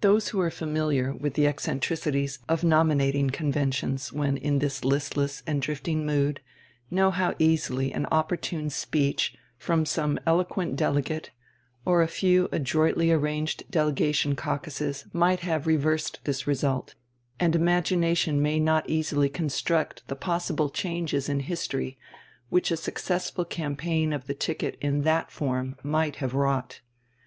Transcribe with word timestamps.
Those 0.00 0.28
who 0.28 0.40
are 0.40 0.50
familiar 0.50 1.12
with 1.14 1.34
the 1.34 1.46
eccentricities 1.46 2.38
of 2.48 2.64
nominating 2.64 3.28
conventions 3.28 4.10
when 4.10 4.38
in 4.38 4.60
this 4.60 4.82
listless 4.82 5.42
and 5.46 5.60
drifting 5.60 6.06
mood 6.06 6.40
know 6.90 7.10
how 7.10 7.34
easily 7.38 7.92
an 7.92 8.06
opportune 8.10 8.70
speech 8.70 9.36
from 9.58 9.84
some 9.84 10.18
eloquent 10.26 10.74
delegate 10.76 11.32
or 11.84 12.00
a 12.00 12.08
few 12.08 12.48
adroitly 12.50 13.12
arranged 13.12 13.70
delegation 13.70 14.34
caucuses 14.34 15.04
might 15.12 15.40
have 15.40 15.66
reversed 15.66 16.20
this 16.24 16.46
result; 16.46 16.94
and 17.38 17.54
imagination 17.54 18.40
may 18.40 18.58
not 18.58 18.88
easily 18.88 19.28
construct 19.28 20.02
the 20.08 20.16
possible 20.16 20.70
changes 20.70 21.28
in 21.28 21.40
history 21.40 21.98
which 22.48 22.70
a 22.70 22.76
successful 22.78 23.44
campaign 23.44 24.14
of 24.14 24.28
the 24.28 24.34
ticket 24.34 24.78
in 24.80 25.02
that 25.02 25.30
form 25.30 25.76
might 25.82 26.16
have 26.16 26.32
wrought. 26.32 26.80